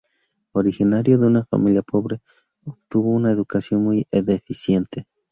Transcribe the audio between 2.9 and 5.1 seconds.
una educación muy deficiente.